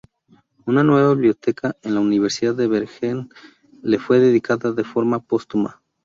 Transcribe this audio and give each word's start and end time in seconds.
Una 0.65 0.83
nueva 0.83 1.13
biblioteca 1.13 1.77
en 1.83 1.93
la 1.93 1.99
Universidad 1.99 2.55
de 2.55 2.65
Bergen 2.65 3.29
le 3.83 3.99
fue 3.99 4.17
dedicada 4.19 4.71
de 4.71 4.83
forma 4.83 5.19
póstuma. 5.19 5.83